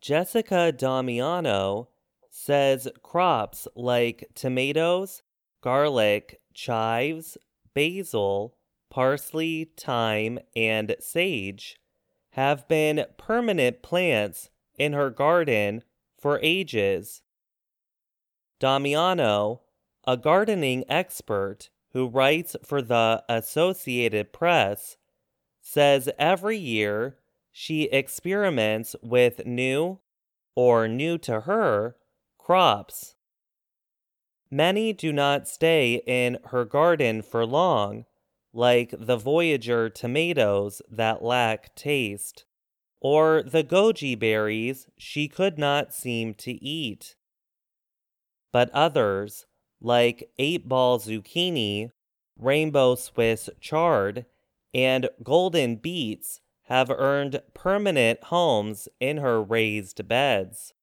Jessica 0.00 0.72
Damiano 0.72 1.88
says 2.30 2.88
crops 3.02 3.66
like 3.74 4.28
tomatoes, 4.34 5.22
garlic, 5.60 6.40
chives, 6.54 7.36
basil, 7.74 8.56
parsley, 8.90 9.70
thyme, 9.76 10.38
and 10.56 10.94
sage 11.00 11.78
have 12.30 12.68
been 12.68 13.04
permanent 13.16 13.82
plants 13.82 14.50
in 14.78 14.92
her 14.92 15.10
garden 15.10 15.82
for 16.16 16.38
ages. 16.42 17.22
Damiano, 18.60 19.62
a 20.06 20.16
gardening 20.16 20.84
expert 20.88 21.70
who 21.92 22.06
writes 22.06 22.56
for 22.64 22.80
the 22.80 23.24
Associated 23.28 24.32
Press, 24.32 24.96
says 25.60 26.08
every 26.18 26.56
year 26.56 27.17
she 27.60 27.88
experiments 27.90 28.94
with 29.02 29.44
new, 29.44 29.98
or 30.54 30.86
new 30.86 31.18
to 31.18 31.40
her, 31.40 31.96
crops. 32.38 33.16
Many 34.48 34.92
do 34.92 35.12
not 35.12 35.48
stay 35.48 36.00
in 36.06 36.38
her 36.50 36.64
garden 36.64 37.20
for 37.20 37.44
long, 37.44 38.04
like 38.52 38.94
the 38.96 39.16
Voyager 39.16 39.90
tomatoes 39.90 40.80
that 40.88 41.24
lack 41.24 41.74
taste, 41.74 42.44
or 43.00 43.42
the 43.42 43.64
goji 43.64 44.16
berries 44.16 44.86
she 44.96 45.26
could 45.26 45.58
not 45.58 45.92
seem 45.92 46.34
to 46.34 46.52
eat. 46.64 47.16
But 48.52 48.70
others, 48.70 49.46
like 49.80 50.30
eight 50.38 50.68
ball 50.68 51.00
zucchini, 51.00 51.90
rainbow 52.38 52.94
Swiss 52.94 53.50
chard, 53.60 54.26
and 54.72 55.10
golden 55.24 55.74
beets, 55.74 56.40
have 56.68 56.90
earned 56.90 57.40
permanent 57.54 58.24
homes 58.24 58.88
in 59.00 59.16
her 59.18 59.42
raised 59.42 60.06
beds. 60.06 60.74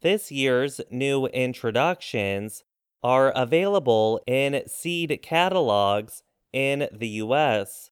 This 0.00 0.32
year's 0.32 0.80
new 0.90 1.26
introductions 1.26 2.64
are 3.02 3.30
available 3.36 4.20
in 4.26 4.62
seed 4.66 5.18
catalogs 5.22 6.22
in 6.52 6.88
the 6.92 7.08
US. 7.08 7.90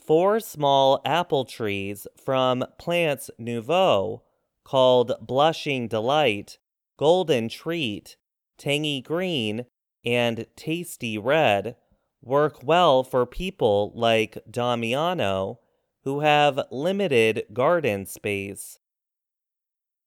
Four 0.00 0.40
small 0.40 1.00
apple 1.04 1.44
trees 1.44 2.06
from 2.16 2.64
Plants 2.78 3.30
Nouveau, 3.38 4.22
called 4.64 5.12
Blushing 5.20 5.86
Delight, 5.86 6.58
Golden 6.96 7.48
Treat, 7.48 8.16
Tangy 8.56 9.00
Green, 9.00 9.66
and 10.04 10.46
Tasty 10.56 11.16
Red, 11.16 11.76
work 12.22 12.62
well 12.62 13.02
for 13.02 13.26
people 13.26 13.92
like 13.94 14.38
Damiano 14.50 15.60
who 16.04 16.20
have 16.20 16.60
limited 16.70 17.44
garden 17.52 18.06
space. 18.06 18.78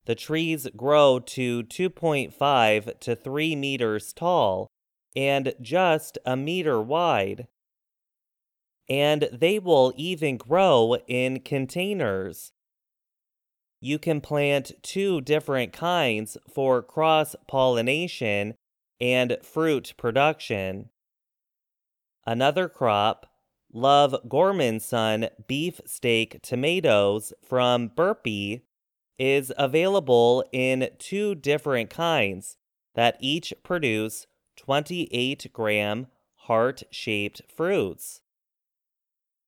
The 0.05 0.15
trees 0.15 0.67
grow 0.75 1.19
to 1.19 1.63
2.5 1.63 2.99
to 2.99 3.15
3 3.15 3.55
meters 3.55 4.13
tall 4.13 4.67
and 5.15 5.53
just 5.61 6.17
a 6.25 6.35
meter 6.35 6.81
wide. 6.81 7.47
And 8.89 9.29
they 9.31 9.59
will 9.59 9.93
even 9.95 10.37
grow 10.37 10.97
in 11.07 11.41
containers. 11.41 12.51
You 13.79 13.99
can 13.99 14.21
plant 14.21 14.71
two 14.81 15.21
different 15.21 15.73
kinds 15.73 16.37
for 16.53 16.81
cross 16.81 17.35
pollination 17.47 18.55
and 18.99 19.37
fruit 19.41 19.93
production. 19.97 20.89
Another 22.25 22.69
crop, 22.69 23.25
Love 23.73 24.15
Gormanson 24.27 25.29
beefsteak 25.47 26.41
tomatoes 26.41 27.33
from 27.43 27.87
Burpee, 27.87 28.61
is 29.17 29.53
available 29.57 30.43
in 30.51 30.89
two 30.97 31.35
different 31.35 31.89
kinds 31.89 32.57
that 32.95 33.17
each 33.19 33.53
produce 33.63 34.27
28 34.57 35.51
gram 35.53 36.07
heart 36.35 36.83
shaped 36.91 37.41
fruits. 37.55 38.21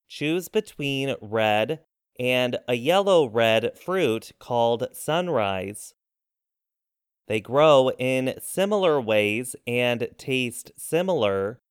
Choose 0.08 0.48
between 0.48 1.16
red 1.22 1.80
and 2.20 2.58
a 2.68 2.76
yellow 2.76 3.28
red 3.28 3.78
fruit 3.78 4.32
called 4.40 4.88
sunrise. 4.94 5.96
They 7.28 7.40
grow 7.40 7.90
in 7.98 8.36
similar 8.40 9.02
ways 9.02 9.56
and 9.66 10.08
taste 10.18 10.72
similar, 10.78 11.62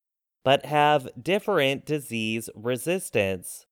but 0.45 0.67
have 0.67 1.09
different 1.21 1.85
disease 1.85 2.51
resistance. 2.55 3.67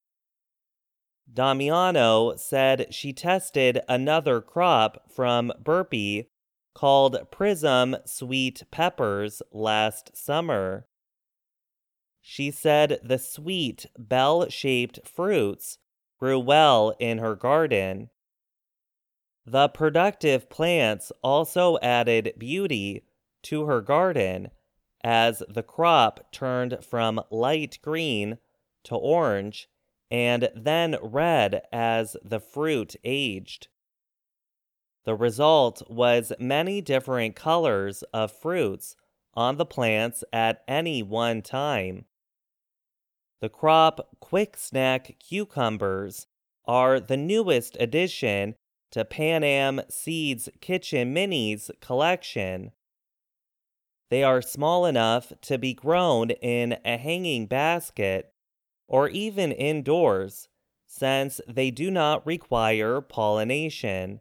Damiano 1.32 2.36
said 2.36 2.92
she 2.92 3.12
tested 3.12 3.80
another 3.88 4.40
crop 4.40 5.10
from 5.10 5.52
Burpee 5.62 6.28
called 6.74 7.30
Prism 7.30 7.96
Sweet 8.04 8.62
Peppers 8.70 9.42
last 9.52 10.16
summer. 10.16 10.86
She 12.20 12.50
said 12.50 13.00
the 13.02 13.18
sweet, 13.18 13.86
bell 13.98 14.48
shaped 14.48 15.06
fruits 15.06 15.78
grew 16.18 16.38
well 16.38 16.94
in 16.98 17.18
her 17.18 17.34
garden. 17.34 18.10
The 19.46 19.68
productive 19.68 20.50
plants 20.50 21.10
also 21.22 21.78
added 21.82 22.34
beauty 22.38 23.04
to 23.44 23.64
her 23.64 23.80
garden 23.80 24.50
as 25.02 25.42
the 25.48 25.62
crop 25.62 26.30
turned 26.32 26.84
from 26.84 27.20
light 27.30 27.78
green 27.82 28.38
to 28.84 28.94
orange 28.94 29.68
and 30.10 30.50
then 30.54 30.96
red 31.02 31.62
as 31.72 32.16
the 32.24 32.40
fruit 32.40 32.96
aged. 33.04 33.68
The 35.04 35.14
result 35.14 35.82
was 35.88 36.32
many 36.38 36.80
different 36.80 37.34
colors 37.34 38.02
of 38.12 38.32
fruits 38.32 38.96
on 39.34 39.56
the 39.56 39.66
plants 39.66 40.24
at 40.32 40.62
any 40.68 41.02
one 41.02 41.42
time. 41.42 42.04
The 43.40 43.48
crop 43.48 44.16
quick 44.20 44.56
snack 44.56 45.16
cucumbers 45.18 46.26
are 46.66 47.00
the 47.00 47.16
newest 47.16 47.76
addition 47.80 48.54
to 48.90 49.04
Pan 49.04 49.42
Am 49.42 49.80
Seeds 49.88 50.48
Kitchen 50.60 51.14
Minis 51.14 51.70
collection. 51.80 52.72
They 54.10 54.24
are 54.24 54.42
small 54.42 54.86
enough 54.86 55.32
to 55.42 55.56
be 55.56 55.72
grown 55.72 56.30
in 56.30 56.76
a 56.84 56.96
hanging 56.96 57.46
basket 57.46 58.34
or 58.88 59.08
even 59.08 59.52
indoors, 59.52 60.48
since 60.84 61.40
they 61.46 61.70
do 61.70 61.92
not 61.92 62.26
require 62.26 63.00
pollination. 63.00 64.20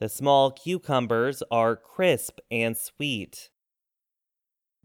The 0.00 0.10
small 0.10 0.50
cucumbers 0.50 1.42
are 1.50 1.76
crisp 1.76 2.40
and 2.50 2.76
sweet. 2.76 3.48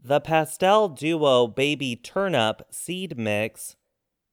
The 0.02 0.20
Pastel 0.20 0.88
Duo 0.88 1.46
Baby 1.46 1.94
Turnip 1.94 2.62
Seed 2.70 3.18
Mix, 3.18 3.76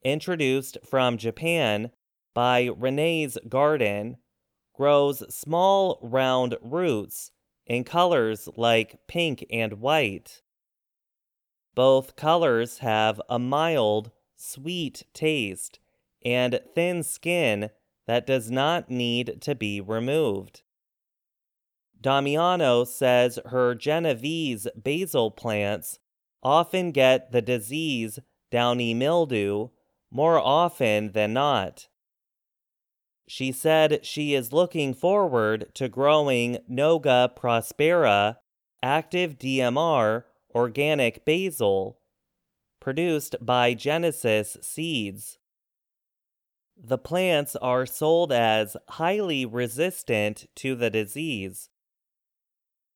introduced 0.03 0.77
from 0.89 1.17
Japan 1.17 1.91
by 2.33 2.67
Renee's 2.67 3.37
Garden, 3.49 4.17
grows 4.73 5.23
small 5.33 5.99
round 6.01 6.55
roots 6.61 7.31
in 7.65 7.83
colors 7.83 8.47
like 8.55 9.07
pink 9.07 9.45
and 9.49 9.73
white. 9.73 10.41
Both 11.73 12.15
colors 12.15 12.79
have 12.79 13.21
a 13.29 13.39
mild, 13.39 14.11
sweet 14.35 15.03
taste 15.13 15.79
and 16.23 16.59
thin 16.73 17.03
skin 17.03 17.69
that 18.07 18.25
does 18.27 18.49
not 18.49 18.89
need 18.89 19.41
to 19.41 19.55
be 19.55 19.81
removed. 19.81 20.63
Damiano 21.99 22.83
says 22.83 23.39
her 23.47 23.73
Genovese 23.73 24.67
basil 24.75 25.31
plants 25.31 25.99
often 26.43 26.91
get 26.91 27.31
the 27.31 27.41
disease 27.41 28.19
downy 28.51 28.93
mildew 28.93 29.69
more 30.11 30.39
often 30.39 31.11
than 31.13 31.33
not. 31.33 31.87
She 33.27 33.51
said 33.51 34.05
she 34.05 34.35
is 34.35 34.53
looking 34.53 34.93
forward 34.93 35.71
to 35.75 35.89
growing 35.89 36.59
Noga 36.69 37.35
prospera 37.35 38.37
active 38.83 39.39
DMR 39.39 40.23
organic 40.53 41.25
basil, 41.25 41.99
produced 42.79 43.35
by 43.41 43.73
Genesis 43.73 44.57
Seeds. 44.61 45.39
The 46.77 46.97
plants 46.97 47.55
are 47.57 47.85
sold 47.85 48.31
as 48.31 48.77
highly 48.89 49.45
resistant 49.45 50.47
to 50.57 50.75
the 50.75 50.89
disease, 50.89 51.69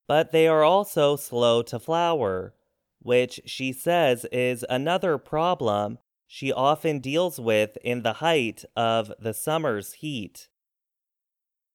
but 0.07 0.31
they 0.31 0.47
are 0.47 0.63
also 0.63 1.15
slow 1.15 1.61
to 1.63 1.79
flower, 1.79 2.53
which 3.01 3.41
she 3.45 3.73
says 3.73 4.25
is 4.31 4.65
another 4.69 5.17
problem 5.17 5.97
she 6.31 6.53
often 6.53 6.99
deals 6.99 7.39
with 7.39 7.75
in 7.83 8.03
the 8.03 8.13
height 8.13 8.63
of 8.75 9.11
the 9.19 9.33
summer's 9.33 9.93
heat. 9.93 10.47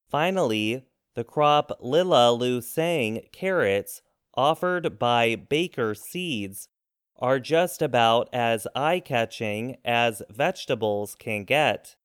Finally, 0.08 0.84
the 1.16 1.24
crop 1.24 1.72
Lilla 1.80 2.32
Lu 2.32 2.60
Sang 2.60 3.22
carrots 3.32 4.00
offered 4.34 4.96
by 4.96 5.34
Baker 5.34 5.92
Seeds 5.92 6.68
are 7.18 7.40
just 7.40 7.82
about 7.82 8.28
as 8.32 8.68
eye 8.76 9.00
catching 9.00 9.76
as 9.84 10.22
vegetables 10.30 11.16
can 11.16 11.42
get. 11.42 11.96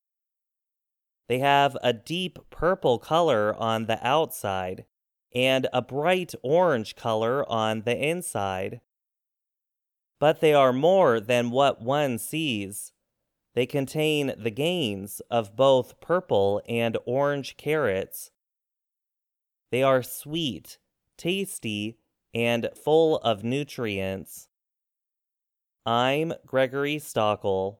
They 1.28 1.38
have 1.38 1.76
a 1.84 1.92
deep 1.92 2.40
purple 2.50 2.98
color 2.98 3.54
on 3.60 3.86
the 3.86 4.04
outside 4.04 4.86
and 5.32 5.68
a 5.72 5.82
bright 5.82 6.34
orange 6.42 6.96
color 6.96 7.48
on 7.48 7.82
the 7.82 7.96
inside. 7.96 8.80
But 10.20 10.40
they 10.40 10.54
are 10.54 10.72
more 10.72 11.18
than 11.18 11.50
what 11.50 11.82
one 11.82 12.18
sees. 12.18 12.92
They 13.54 13.66
contain 13.66 14.32
the 14.38 14.50
gains 14.50 15.20
of 15.30 15.56
both 15.56 15.98
purple 16.00 16.62
and 16.68 16.96
orange 17.04 17.56
carrots. 17.56 18.30
They 19.72 19.82
are 19.82 20.02
sweet, 20.02 20.78
tasty, 21.16 21.98
and 22.32 22.68
full 22.76 23.16
of 23.18 23.42
nutrients. 23.42 24.48
I'm 25.84 26.34
Gregory 26.46 26.96
Stachel. 26.96 27.79